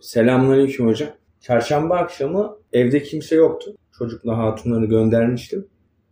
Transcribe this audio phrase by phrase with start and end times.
[0.00, 1.08] Selamünaleyküm hocam.
[1.40, 3.74] Çarşamba akşamı evde kimse yoktu.
[3.98, 5.66] Çocukla hatunları göndermiştim.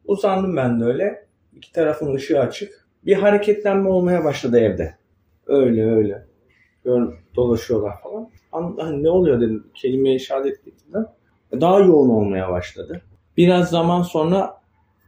[0.05, 1.27] Uzandım ben de öyle.
[1.57, 2.87] İki tarafın ışığı açık.
[3.07, 4.95] Bir hareketlenme olmaya başladı evde.
[5.47, 6.27] Öyle öyle.
[6.85, 8.31] Gör, dolaşıyorlar falan.
[8.53, 9.67] An, hani ne oluyor dedim.
[9.75, 10.73] Kelimeye işaret ettim.
[11.61, 13.03] Daha yoğun olmaya başladı.
[13.37, 14.61] Biraz zaman sonra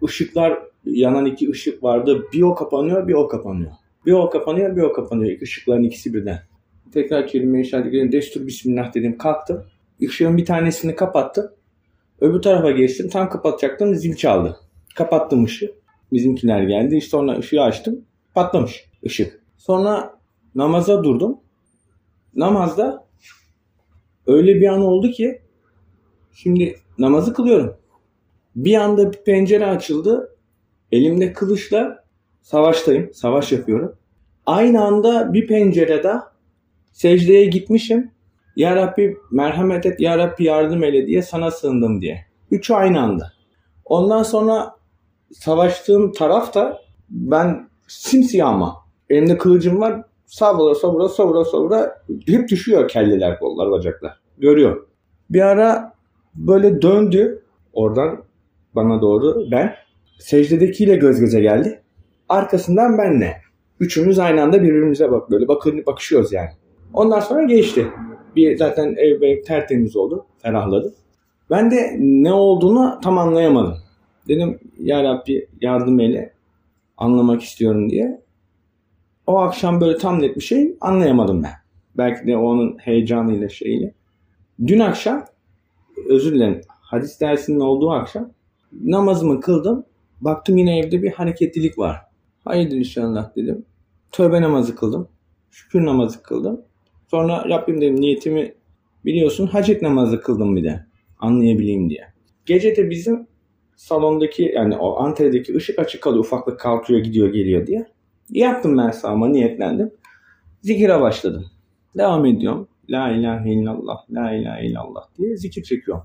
[0.05, 2.23] ışıklar yanan iki ışık vardı.
[2.33, 3.73] Bir o kapanıyor bir o kapanıyor.
[4.07, 5.33] Bir o kapanıyor bir o kapanıyor.
[5.33, 6.39] İki ışıkların ikisi birden.
[6.93, 8.13] Tekrar kelime işaret edeyim.
[8.13, 9.19] Destur bismillah dedim.
[9.19, 9.65] Kalktım.
[10.01, 11.51] Işığın bir tanesini kapattım.
[12.21, 13.09] Öbür tarafa geçtim.
[13.09, 13.95] Tam kapatacaktım.
[13.95, 14.57] Zil çaldı.
[14.95, 15.75] Kapattım ışığı.
[16.13, 16.97] Bizimkiler geldi.
[16.97, 18.05] İşte sonra ışığı açtım.
[18.35, 19.43] Patlamış ışık.
[19.57, 20.19] Sonra
[20.55, 21.41] namaza durdum.
[22.35, 23.07] Namazda
[24.27, 25.43] öyle bir an oldu ki
[26.33, 27.77] şimdi namazı kılıyorum.
[28.57, 30.37] Bir anda bir pencere açıldı.
[30.93, 32.05] Elimde kılıçla
[32.43, 33.15] savaştayım.
[33.15, 33.97] Savaş yapıyorum.
[34.47, 36.13] Aynı anda bir pencerede
[36.99, 38.11] secdeye gitmişim.
[38.57, 42.25] Ya Rabbi merhamet et, Ya Rabbi yardım eyle diye sana sığındım diye.
[42.51, 43.33] Üçü aynı anda.
[43.85, 44.71] Ondan sonra
[45.33, 46.79] savaştığım taraf da
[47.11, 48.77] ben simsiyah ama.
[49.11, 50.03] Elimde kılıcım var.
[50.27, 54.21] Savura savura savura savura hep düşüyor kelleler, kollar, bacaklar.
[54.39, 54.87] Görüyor.
[55.31, 55.93] Bir ara
[56.35, 58.25] böyle döndü oradan
[58.75, 59.75] bana doğru ben.
[60.19, 61.83] Secdedekiyle göz göze geldi.
[62.29, 63.37] Arkasından benle.
[63.81, 66.51] Üçümüz aynı anda birbirimize bak böyle bakın bakışıyoruz yani.
[66.95, 67.87] Ondan sonra geçti.
[68.37, 70.27] Bir zaten ev, ev tertemiz oldu.
[70.39, 70.95] Ferahladı.
[71.51, 73.79] Ben de ne olduğunu tam anlayamadım.
[74.29, 76.33] Dedim ya Rabbi yardım eyle
[76.97, 78.21] anlamak istiyorum diye.
[79.27, 81.53] O akşam böyle tam net bir şey anlayamadım ben.
[81.97, 83.95] Belki de onun heyecanıyla şeyiyle.
[84.67, 85.25] Dün akşam
[86.09, 88.31] özür dilerim hadis dersinin olduğu akşam
[88.73, 89.85] namazımı kıldım.
[90.21, 91.97] Baktım yine evde bir hareketlilik var.
[92.45, 93.65] Hayırdır inşallah dedim.
[94.13, 95.09] Tövbe namazı kıldım.
[95.51, 96.61] Şükür namazı kıldım.
[97.11, 98.55] Sonra Rabbim dedim niyetimi
[99.05, 100.87] biliyorsun hacet namazı kıldım bir de.
[101.19, 102.05] Anlayabileyim diye.
[102.47, 103.27] Gece de bizim
[103.77, 106.25] salondaki yani o antredeki ışık açık kalıyor.
[106.25, 107.87] Ufaklık kalkıyor gidiyor geliyor diye.
[108.31, 109.91] Yaptım ben sağıma niyetlendim.
[110.63, 111.47] Zikire başladım.
[111.97, 112.69] Devam ediyorum.
[112.91, 116.05] La ilahe illallah, la ilahe illallah diye zikir çekiyorum.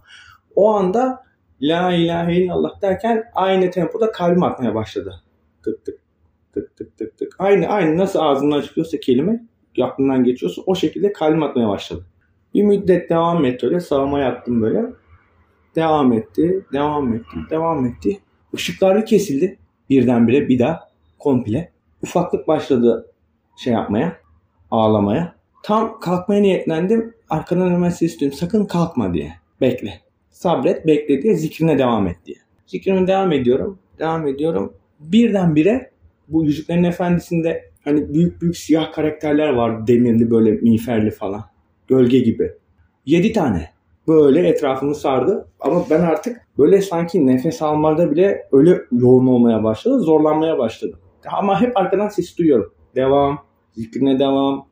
[0.55, 1.23] O anda
[1.61, 5.23] la ilahe illallah derken aynı tempoda kalbim atmaya başladı.
[5.63, 5.99] Tık tık
[6.53, 7.35] tık tık tık tık.
[7.39, 9.45] Aynı aynı nasıl ağzımdan çıkıyorsa kelime
[9.81, 12.05] aklından geçiyorsa o şekilde kalbim atmaya başladı.
[12.53, 14.85] Bir müddet devam etti öyle sağıma yattım böyle.
[15.75, 18.19] Devam etti, devam etti, devam etti.
[18.53, 19.57] Işıklar kesildi
[19.89, 20.89] birdenbire bir daha
[21.19, 21.71] komple.
[22.03, 23.11] Ufaklık başladı
[23.57, 24.17] şey yapmaya,
[24.71, 25.35] ağlamaya.
[25.63, 27.13] Tam kalkmaya niyetlendim.
[27.29, 28.37] Arkadan hemen ses duydum.
[28.37, 29.33] Sakın kalkma diye.
[29.61, 30.01] Bekle.
[30.31, 32.37] Sabret, bekle diye zikrine devam et diye.
[32.67, 33.79] Zikrime devam ediyorum.
[33.99, 34.73] Devam ediyorum.
[34.99, 35.91] Birdenbire
[36.27, 39.87] bu Yüzüklerin Efendisi'nde hani büyük büyük siyah karakterler var.
[39.87, 41.41] Demirli böyle miğferli falan.
[41.87, 42.51] Gölge gibi.
[43.05, 43.69] Yedi tane.
[44.07, 45.47] Böyle etrafımı sardı.
[45.59, 49.99] Ama ben artık böyle sanki nefes almada bile öyle yoğun olmaya başladı.
[49.99, 50.99] Zorlanmaya başladım.
[51.31, 52.73] Ama hep arkadan ses duyuyorum.
[52.95, 53.39] Devam.
[53.73, 54.67] Zikrine devam.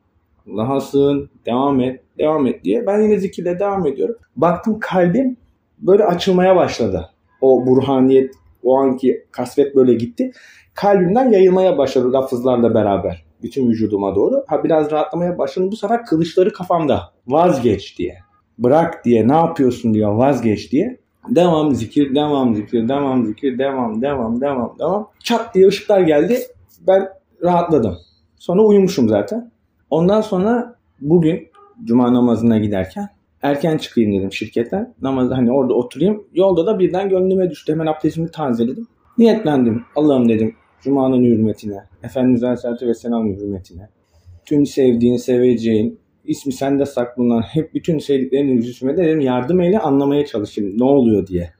[0.52, 1.30] Allah'a sığın.
[1.46, 2.04] Devam et.
[2.18, 2.88] Devam et diye.
[2.88, 4.16] Ben yine zikirle devam ediyorum.
[4.36, 5.38] Baktım kalbim
[5.80, 7.10] böyle açılmaya başladı.
[7.42, 8.34] O burhaniyet,
[8.64, 10.32] o anki kasvet böyle gitti.
[10.74, 13.26] Kalbimden yayılmaya başladı lafızlarla beraber.
[13.44, 14.44] Bütün vücuduma doğru.
[14.48, 15.70] Ha biraz rahatlamaya başladım.
[15.72, 17.14] Bu sefer kılıçları kafamda.
[17.28, 18.18] Vazgeç diye.
[18.58, 19.28] Bırak diye.
[19.28, 20.14] Ne yapıyorsun diyor.
[20.14, 21.00] Vazgeç diye.
[21.30, 25.10] Devam zikir, devam zikir, devam zikir, devam, devam, devam, devam.
[25.24, 26.40] Çat diye ışıklar geldi.
[26.88, 27.10] Ben
[27.44, 27.98] rahatladım.
[28.36, 29.52] Sonra uyumuşum zaten.
[29.90, 31.48] Ondan sonra bugün
[31.84, 33.10] cuma namazına giderken
[33.42, 34.94] erken çıkayım dedim şirketten.
[35.02, 36.24] Namaz hani orada oturayım.
[36.34, 37.72] Yolda da birden gönlüme düştü.
[37.72, 38.88] Hemen abdestimi tazeledim.
[39.18, 39.84] Niyetlendim.
[39.96, 43.90] Allah'ım dedim Cuma'nın hürmetine, Efendimiz Aleyhisselatü Vesselam'ın hürmetine,
[44.46, 50.26] tüm sevdiğin, seveceğin, ismi sende saklanan hep bütün sevdiklerinin yüzüsüme de dedim yardım eyle anlamaya
[50.26, 51.52] çalışayım ne oluyor diye.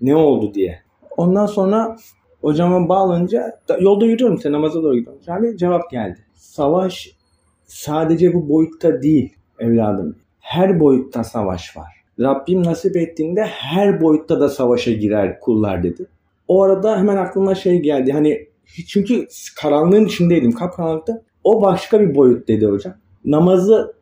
[0.00, 0.78] Ne oldu diye.
[1.16, 1.96] Ondan sonra
[2.40, 5.20] hocama bağlanınca yolda yürüyorum işte namaza doğru gidiyorum.
[5.26, 6.18] Yani cevap geldi.
[6.34, 7.10] Savaş
[7.66, 10.16] sadece bu boyutta değil evladım.
[10.50, 11.92] Her boyutta savaş var.
[12.20, 16.06] Rabbim nasip ettiğinde her boyutta da savaşa girer kullar dedi.
[16.48, 18.12] O arada hemen aklıma şey geldi.
[18.12, 18.48] Hani
[18.88, 19.26] çünkü
[19.60, 20.52] karanlığın içindeydim.
[20.52, 21.22] Kapkaranlıkta.
[21.44, 22.94] O başka bir boyut dedi hocam.
[23.24, 23.94] Namazı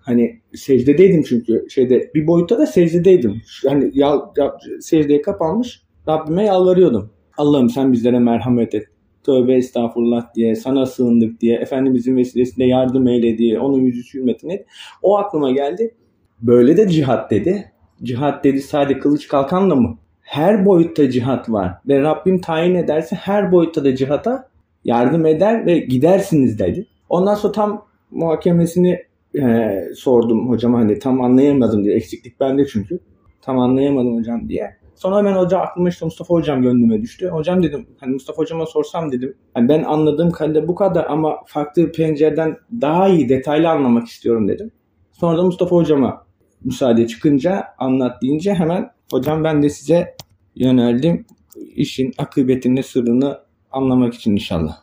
[0.00, 3.42] hani secdedeydim çünkü şeyde bir boyutta da secdedeydim.
[3.68, 7.10] Hani ya, ya, secdeye kapanmış Rabbime yalvarıyordum.
[7.36, 8.86] Allah'ım sen bizlere merhamet et.
[9.24, 14.64] Tövbe estağfurullah diye, sana sığındık diye, Efendimizin vesilesiyle yardım eyle diye, onun yüzü hürmetine.
[15.02, 15.94] O aklıma geldi.
[16.42, 17.72] Böyle de cihat dedi.
[18.02, 19.98] Cihat dedi sadece kılıç kalkanla mı?
[20.20, 21.74] Her boyutta cihat var.
[21.88, 24.48] Ve Rabbim tayin ederse her boyutta da cihata
[24.84, 26.86] yardım eder ve gidersiniz dedi.
[27.08, 28.98] Ondan sonra tam muhakemesini
[29.38, 31.96] e, sordum hocama hani tam anlayamadım diye.
[31.96, 32.98] Eksiklik bende çünkü.
[33.42, 34.76] Tam anlayamadım hocam diye.
[34.94, 37.28] Sonra hemen hoca aklıma işte Mustafa hocam gönlüme düştü.
[37.28, 39.36] Hocam dedim hani Mustafa hocama sorsam dedim.
[39.54, 44.70] Hani ben anladığım kadarıyla bu kadar ama farklı pencereden daha iyi detaylı anlamak istiyorum dedim.
[45.12, 46.26] Sonra da Mustafa hocama
[46.64, 50.16] müsaade çıkınca anlat deyince hemen hocam ben de size
[50.54, 51.26] yöneldim.
[51.56, 53.38] İşin akıbetini sırrını
[53.72, 54.76] anlamak için inşallah.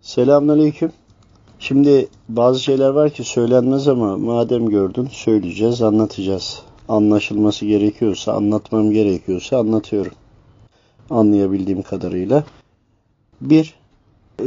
[0.00, 0.92] Selamünaleyküm.
[1.58, 6.62] Şimdi bazı şeyler var ki söylenmez ama madem gördün söyleyeceğiz, anlatacağız.
[6.88, 10.12] Anlaşılması gerekiyorsa, anlatmam gerekiyorsa anlatıyorum.
[11.10, 12.44] Anlayabildiğim kadarıyla.
[13.40, 13.74] Bir,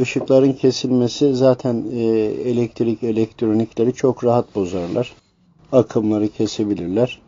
[0.02, 2.00] ışıkların kesilmesi zaten e,
[2.46, 5.14] elektrik, elektronikleri çok rahat bozarlar.
[5.72, 7.22] Akımları kesebilirler.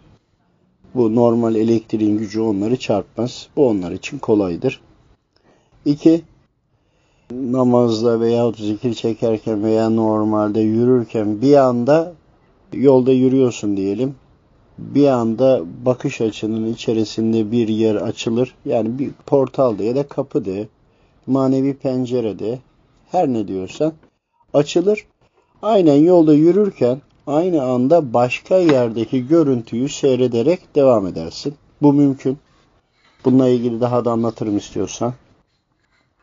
[0.95, 3.47] Bu normal elektriğin gücü onları çarpmaz.
[3.55, 4.81] Bu onlar için kolaydır.
[5.85, 6.21] İki,
[7.31, 12.13] namazda veya zikir çekerken veya normalde yürürken bir anda
[12.73, 14.15] yolda yürüyorsun diyelim.
[14.77, 18.55] Bir anda bakış açının içerisinde bir yer açılır.
[18.65, 20.67] Yani bir portalda ya da kapıda,
[21.27, 22.59] manevi pencerede
[23.11, 23.93] her ne diyorsan
[24.53, 25.05] açılır.
[25.61, 31.55] Aynen yolda yürürken aynı anda başka yerdeki görüntüyü seyrederek devam edersin.
[31.81, 32.37] Bu mümkün.
[33.25, 35.13] Bununla ilgili daha da anlatırım istiyorsan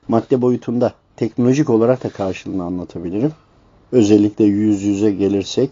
[0.08, 3.32] madde boyutunda teknolojik olarak da karşılığını anlatabilirim.
[3.92, 5.70] Özellikle yüz yüze gelirsek.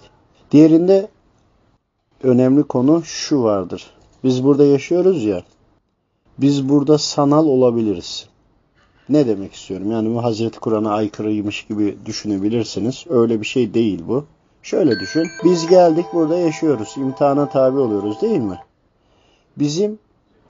[0.51, 1.09] Diğerinde
[2.27, 3.91] önemli konu şu vardır.
[4.25, 5.43] Biz burada yaşıyoruz ya.
[6.39, 8.29] Biz burada sanal olabiliriz.
[9.09, 9.91] Ne demek istiyorum?
[9.91, 13.05] Yani bu Hazreti Kur'an'a aykırıymış gibi düşünebilirsiniz.
[13.09, 14.25] Öyle bir şey değil bu.
[14.63, 15.27] Şöyle düşün.
[15.45, 16.95] Biz geldik burada yaşıyoruz.
[16.97, 18.59] İmtihana tabi oluyoruz değil mi?
[19.59, 19.99] Bizim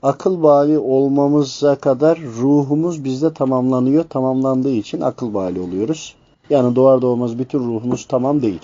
[0.03, 4.03] akıl bali olmamıza kadar ruhumuz bizde tamamlanıyor.
[4.03, 6.15] Tamamlandığı için akıl bali oluyoruz.
[6.49, 8.61] Yani doğar doğmaz bütün ruhumuz tamam değil.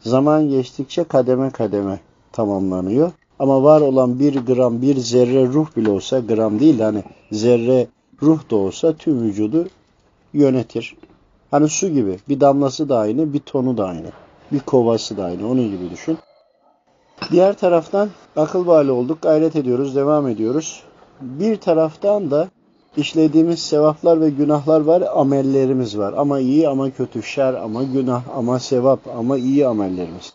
[0.00, 2.00] Zaman geçtikçe kademe kademe
[2.32, 3.12] tamamlanıyor.
[3.38, 7.86] Ama var olan bir gram, bir zerre ruh bile olsa, gram değil hani zerre
[8.22, 9.68] ruh da olsa tüm vücudu
[10.32, 10.96] yönetir.
[11.50, 14.06] Hani su gibi bir damlası da aynı, bir tonu da aynı.
[14.52, 15.48] Bir kovası da aynı.
[15.48, 16.18] Onun gibi düşün.
[17.30, 20.82] Diğer taraftan akıl bali olduk, gayret ediyoruz, devam ediyoruz.
[21.20, 22.48] Bir taraftan da
[22.96, 26.14] işlediğimiz sevaplar ve günahlar var, amellerimiz var.
[26.16, 30.32] Ama iyi ama kötü, şer ama günah ama sevap ama iyi amellerimiz.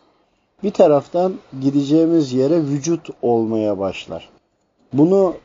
[0.64, 4.30] Bir taraftan gideceğimiz yere vücut olmaya başlar.
[4.94, 5.36] Bunu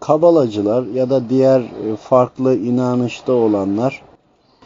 [0.00, 4.02] kabalacılar ya da diğer e, farklı inanışta olanlar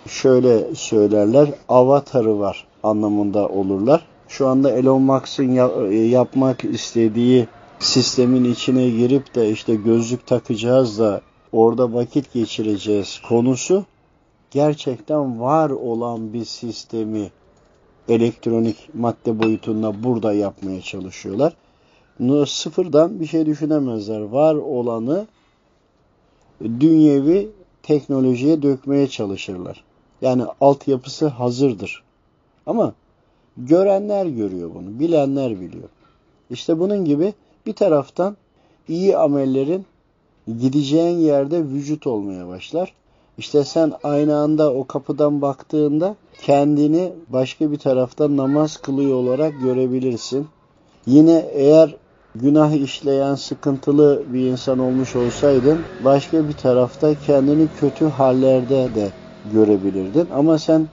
[0.08, 5.56] şöyle söylerler, avatarı var anlamında olurlar şu anda Elon Musk'ın
[5.90, 7.48] e, yapmak istediği
[7.78, 11.20] sistemin içine girip de işte gözlük takacağız da
[11.52, 13.84] orada vakit geçireceğiz konusu
[14.50, 17.30] gerçekten var olan bir sistemi
[18.08, 21.56] elektronik madde boyutunda burada yapmaya çalışıyorlar.
[22.46, 24.20] Sıfırdan bir şey düşünemezler.
[24.20, 25.26] Var olanı
[26.60, 27.50] dünyevi
[27.82, 29.84] teknolojiye dökmeye çalışırlar.
[30.22, 32.02] Yani altyapısı hazırdır.
[32.66, 32.94] Ama
[33.56, 35.88] Görenler görüyor bunu, bilenler biliyor.
[36.50, 37.34] İşte bunun gibi
[37.66, 38.36] bir taraftan
[38.88, 39.86] iyi amellerin
[40.46, 42.94] gideceğin yerde vücut olmaya başlar.
[43.38, 50.46] İşte sen aynı anda o kapıdan baktığında kendini başka bir tarafta namaz kılıyor olarak görebilirsin.
[51.06, 51.96] Yine eğer
[52.34, 59.10] günah işleyen sıkıntılı bir insan olmuş olsaydın başka bir tarafta kendini kötü hallerde de
[59.52, 60.28] görebilirdin.
[60.34, 60.88] Ama sen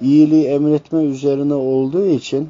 [0.00, 2.48] iyiliği emretme üzerine olduğu için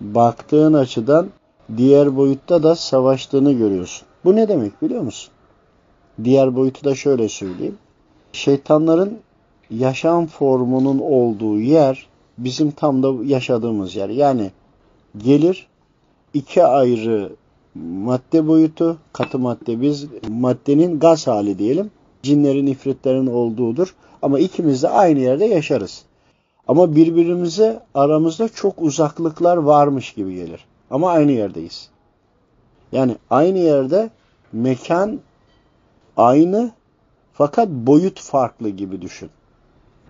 [0.00, 1.28] baktığın açıdan
[1.76, 4.08] diğer boyutta da savaştığını görüyorsun.
[4.24, 5.32] Bu ne demek biliyor musun?
[6.24, 7.78] Diğer boyutu da şöyle söyleyeyim.
[8.32, 9.18] Şeytanların
[9.70, 12.06] yaşam formunun olduğu yer
[12.38, 14.08] bizim tam da yaşadığımız yer.
[14.08, 14.50] Yani
[15.16, 15.66] gelir
[16.34, 17.32] iki ayrı
[17.74, 21.90] madde boyutu, katı madde biz maddenin gaz hali diyelim.
[22.22, 23.94] Cinlerin, ifritlerin olduğudur.
[24.22, 26.04] Ama ikimiz de aynı yerde yaşarız.
[26.68, 30.64] Ama birbirimize aramızda çok uzaklıklar varmış gibi gelir.
[30.90, 31.88] Ama aynı yerdeyiz.
[32.92, 34.10] Yani aynı yerde
[34.52, 35.20] mekan
[36.16, 36.70] aynı
[37.38, 39.30] fakat boyut farklı gibi düşün.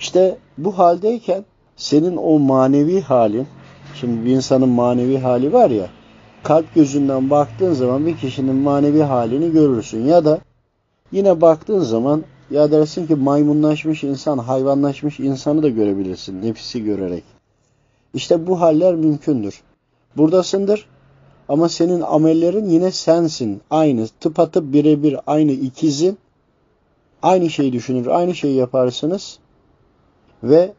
[0.01, 1.45] İşte bu haldeyken
[1.77, 3.47] senin o manevi halin,
[3.95, 5.87] şimdi bir insanın manevi hali var ya,
[6.43, 10.05] kalp gözünden baktığın zaman bir kişinin manevi halini görürsün.
[10.07, 10.39] Ya da
[11.13, 17.25] yine baktığın zaman ya dersin ki maymunlaşmış insan, hayvanlaşmış insanı da görebilirsin nefisi görerek.
[18.15, 19.63] İşte bu haller mümkündür.
[20.17, 20.87] Buradasındır
[21.49, 23.61] ama senin amellerin yine sensin.
[23.71, 26.19] Aynı, tıpatıp birebir aynı ikizin.
[27.23, 29.39] Aynı şeyi düşünür, aynı şeyi yaparsınız.
[30.43, 30.73] Ve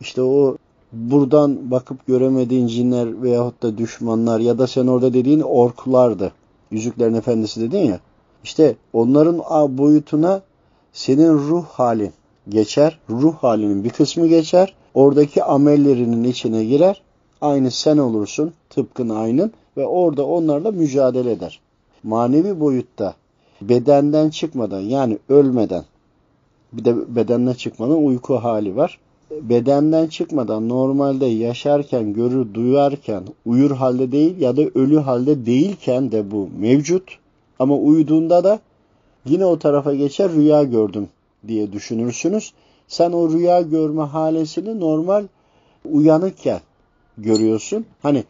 [0.00, 0.56] işte o
[0.92, 6.32] buradan bakıp göremediğin cinler veyahut da düşmanlar ya da sen orada dediğin orklardı.
[6.70, 8.00] Yüzüklerin Efendisi dedin ya.
[8.44, 9.38] İşte onların
[9.78, 10.42] boyutuna
[10.92, 12.12] senin ruh halin
[12.48, 12.98] geçer.
[13.10, 14.74] Ruh halinin bir kısmı geçer.
[14.94, 17.02] Oradaki amellerinin içine girer.
[17.40, 18.52] Aynı sen olursun.
[18.70, 19.52] Tıpkın aynın.
[19.76, 21.60] Ve orada onlarla mücadele eder.
[22.02, 23.14] Manevi boyutta
[23.68, 25.84] bedenden çıkmadan yani ölmeden
[26.72, 28.98] bir de bedenden çıkmadan uyku hali var.
[29.30, 36.30] Bedenden çıkmadan normalde yaşarken, görür, duyarken, uyur halde değil ya da ölü halde değilken de
[36.30, 37.18] bu mevcut.
[37.58, 38.60] Ama uyuduğunda da
[39.24, 41.08] yine o tarafa geçer rüya gördüm
[41.48, 42.52] diye düşünürsünüz.
[42.88, 45.24] Sen o rüya görme halesini normal
[45.84, 46.60] uyanıkken
[47.18, 47.86] görüyorsun.
[48.02, 48.24] Hani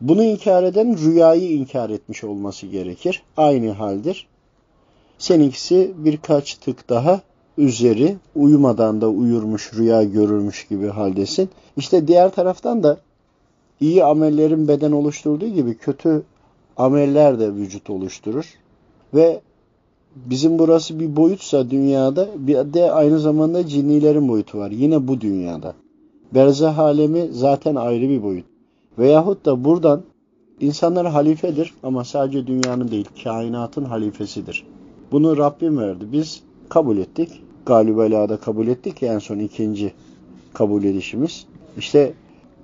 [0.00, 3.22] bunu inkar eden rüyayı inkar etmiş olması gerekir.
[3.36, 4.26] Aynı haldir.
[5.18, 7.20] Seninkisi birkaç tık daha
[7.58, 11.48] üzeri uyumadan da uyurmuş, rüya görürmüş gibi haldesin.
[11.76, 12.98] İşte diğer taraftan da
[13.80, 16.22] iyi amellerin beden oluşturduğu gibi kötü
[16.76, 18.54] ameller de vücut oluşturur.
[19.14, 19.40] Ve
[20.16, 24.70] bizim burası bir boyutsa dünyada bir de aynı zamanda cinnilerin boyutu var.
[24.70, 25.74] Yine bu dünyada.
[26.34, 28.44] Berzah alemi zaten ayrı bir boyut.
[28.98, 30.02] Veyahut da buradan
[30.60, 34.64] insanlar halifedir ama sadece dünyanın değil kainatın halifesidir.
[35.12, 36.04] Bunu Rabbim verdi.
[36.12, 37.42] Biz kabul ettik.
[37.66, 39.92] Galibela'da kabul ettik en son ikinci
[40.54, 41.46] kabul edişimiz.
[41.78, 42.14] İşte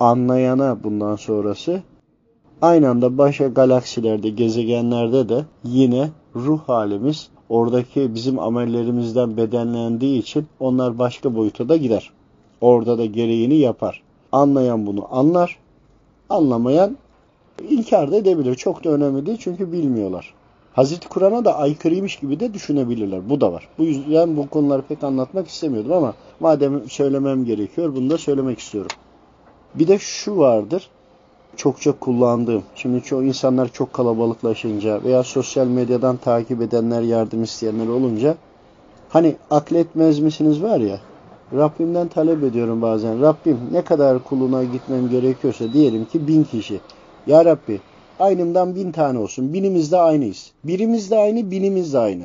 [0.00, 1.82] anlayana bundan sonrası
[2.62, 10.99] aynı anda başka galaksilerde, gezegenlerde de yine ruh halimiz oradaki bizim amellerimizden bedenlendiği için onlar
[10.99, 12.11] başka boyuta da gider.
[12.61, 14.02] Orada da gereğini yapar.
[14.32, 15.58] Anlayan bunu anlar.
[16.30, 16.96] Anlamayan
[17.70, 18.54] inkar da edebilir.
[18.54, 20.34] Çok da önemli değil çünkü bilmiyorlar.
[20.73, 23.29] Hazreti Kur'an'a da aykırıymış gibi de düşünebilirler.
[23.29, 23.69] Bu da var.
[23.79, 28.91] Bu yüzden bu konuları pek anlatmak istemiyordum ama madem söylemem gerekiyor bunu da söylemek istiyorum.
[29.75, 30.88] Bir de şu vardır.
[31.57, 32.62] Çokça kullandığım.
[32.75, 38.37] Şimdi çoğu insanlar çok kalabalıklaşınca veya sosyal medyadan takip edenler, yardım isteyenler olunca
[39.09, 41.00] hani akletmez misiniz var ya
[41.55, 43.23] Rabbimden talep ediyorum bazen.
[43.23, 46.81] Rabbim ne kadar kuluna gitmem gerekiyorsa diyelim ki bin kişi.
[47.26, 47.81] Ya Rabbi
[48.23, 49.55] aynımdan bin tane olsun.
[49.55, 50.52] Binimiz de aynıyız.
[50.64, 52.25] Birimiz de aynı, binimiz de aynı.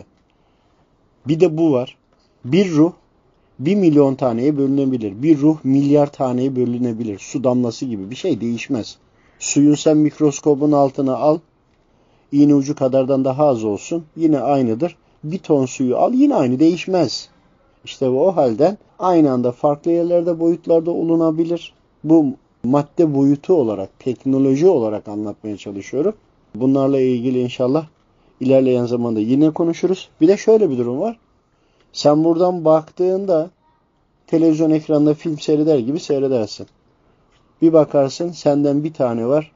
[1.28, 1.98] Bir de bu var.
[2.46, 2.92] Bir ruh
[3.60, 5.24] bir milyon taneye bölünebilir.
[5.24, 7.20] Bir ruh milyar taneye bölünebilir.
[7.20, 8.98] Su damlası gibi bir şey değişmez.
[9.40, 11.40] Suyun sen mikroskobun altına al.
[12.32, 14.06] İğne ucu kadardan daha az olsun.
[14.16, 14.96] Yine aynıdır.
[15.24, 17.30] Bir ton suyu al yine aynı değişmez.
[17.86, 21.74] İşte o halden aynı anda farklı yerlerde boyutlarda olunabilir.
[22.04, 22.26] Bu
[22.64, 26.16] madde boyutu olarak, teknoloji olarak anlatmaya çalışıyorum.
[26.56, 27.88] Bunlarla ilgili inşallah
[28.40, 30.10] ilerleyen zamanda yine konuşuruz.
[30.22, 31.20] Bir de şöyle bir durum var.
[31.94, 33.50] Sen buradan baktığında
[34.28, 36.68] televizyon ekranında film seyreder gibi seyredersin.
[37.62, 39.52] Bir bakarsın senden bir tane var.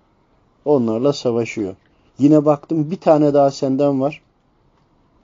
[0.66, 1.76] Onlarla savaşıyor.
[2.20, 4.22] Yine baktım bir tane daha senden var.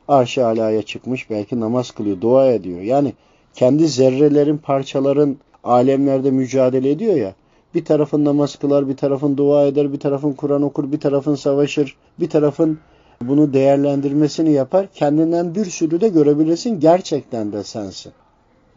[0.07, 2.81] Arş-ı alaya çıkmış belki namaz kılıyor, dua ediyor.
[2.81, 3.13] Yani
[3.53, 7.33] kendi zerrelerin, parçaların alemlerde mücadele ediyor ya.
[7.77, 11.95] Bir tarafın namaz kılar, bir tarafın dua eder, bir tarafın Kur'an okur, bir tarafın savaşır,
[12.19, 12.79] bir tarafın
[13.21, 14.87] bunu değerlendirmesini yapar.
[14.93, 16.79] Kendinden bir sürü de görebilirsin.
[16.79, 18.11] Gerçekten de sensin.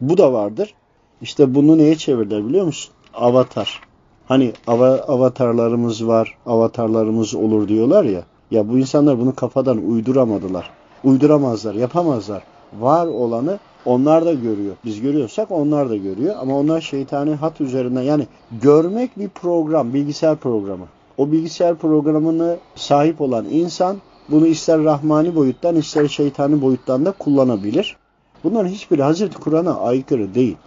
[0.01, 0.73] Bu da vardır.
[1.21, 2.93] İşte bunu neye çevirdiler biliyor musun?
[3.13, 3.81] Avatar.
[4.25, 8.23] Hani av avatarlarımız var, avatarlarımız olur diyorlar ya.
[8.51, 10.69] Ya bu insanlar bunu kafadan uyduramadılar.
[11.03, 12.43] Uyduramazlar, yapamazlar.
[12.79, 14.75] Var olanı onlar da görüyor.
[14.85, 16.35] Biz görüyorsak onlar da görüyor.
[16.39, 18.27] Ama onlar şeytani hat üzerinden yani
[18.61, 20.85] görmek bir program, bilgisayar programı.
[21.17, 23.97] O bilgisayar programını sahip olan insan
[24.29, 27.97] bunu ister rahmani boyuttan ister şeytani boyuttan da kullanabilir.
[28.43, 30.57] Bunların hiçbiri Hazreti Kur'an'a aykırı değil.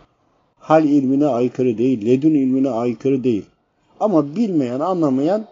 [0.58, 3.44] Hal ilmine aykırı değil, ledün ilmine aykırı değil.
[4.00, 5.44] Ama bilmeyen, anlamayan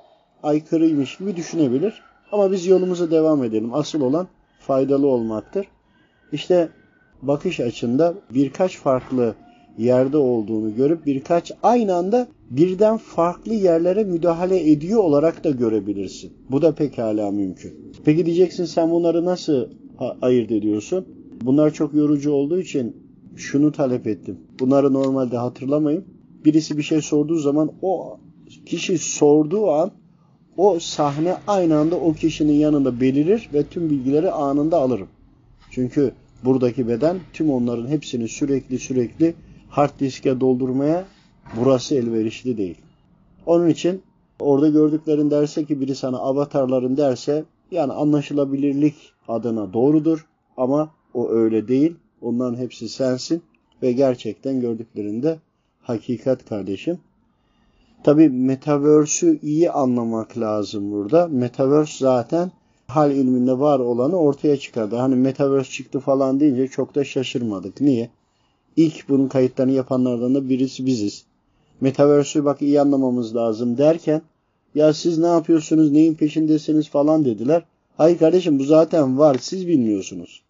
[0.42, 2.02] aykırıymış gibi düşünebilir.
[2.32, 3.74] Ama biz yolumuza devam edelim.
[3.74, 4.26] Asıl olan
[4.60, 5.66] faydalı olmaktır.
[6.32, 6.68] İşte
[7.22, 9.34] bakış açında birkaç farklı
[9.78, 16.32] yerde olduğunu görüp birkaç aynı anda birden farklı yerlere müdahale ediyor olarak da görebilirsin.
[16.50, 17.94] Bu da pekala mümkün.
[18.04, 19.68] Peki diyeceksin sen bunları nasıl
[20.22, 21.06] ayırt ediyorsun?
[21.42, 22.96] Bunlar çok yorucu olduğu için
[23.36, 24.38] şunu talep ettim.
[24.60, 26.04] Bunları normalde hatırlamayın.
[26.44, 28.18] Birisi bir şey sorduğu zaman o
[28.66, 29.90] kişi sorduğu an
[30.56, 35.08] o sahne aynı anda o kişinin yanında belirir ve tüm bilgileri anında alırım.
[35.70, 36.12] Çünkü
[36.44, 39.34] buradaki beden tüm onların hepsini sürekli sürekli
[39.68, 41.04] hard diske doldurmaya
[41.56, 42.78] burası elverişli değil.
[43.46, 44.02] Onun için
[44.40, 48.94] orada gördüklerin derse ki biri sana avatarların derse yani anlaşılabilirlik
[49.28, 51.94] adına doğrudur ama o öyle değil.
[52.20, 53.42] Onların hepsi sensin
[53.82, 55.38] ve gerçekten gördüklerinde
[55.82, 56.98] hakikat kardeşim.
[58.04, 61.28] Tabi Metaverse'ü iyi anlamak lazım burada.
[61.28, 62.52] Metaverse zaten
[62.96, 64.96] hal ilminde var olanı ortaya çıkardı.
[64.96, 67.80] Hani Metaverse çıktı falan deyince çok da şaşırmadık.
[67.80, 68.10] Niye?
[68.76, 71.24] İlk bunun kayıtlarını yapanlardan da birisi biziz.
[71.80, 74.22] Metaverse'ü bak iyi anlamamız lazım derken
[74.74, 77.62] ya siz ne yapıyorsunuz, neyin peşindesiniz falan dediler.
[77.96, 80.42] Hayır kardeşim bu zaten var, siz bilmiyorsunuz.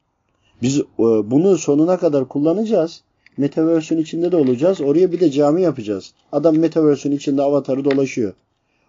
[0.62, 3.02] Biz e, bunu sonuna kadar kullanacağız.
[3.37, 4.80] Metaverse'ün içinde de olacağız.
[4.80, 6.12] Oraya bir de cami yapacağız.
[6.32, 8.32] Adam Metaverse'ün içinde avatarı dolaşıyor.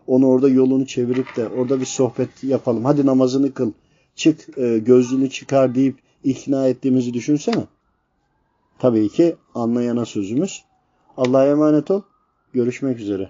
[0.08, 2.86] Onu orada yolunu çevirip de orada bir sohbet yapalım.
[2.86, 3.72] Hadi namazını kıl.
[4.16, 4.80] Çık e,
[5.30, 7.64] çıkar deyip ikna ettiğimizi düşünsene.
[8.80, 10.64] Tabii ki anlayana sözümüz.
[11.18, 12.02] Allah'a emanet ol.
[12.54, 13.30] Görüşmek üzere.